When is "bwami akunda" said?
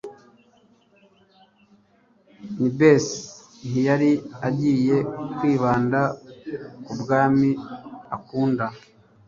6.99-8.65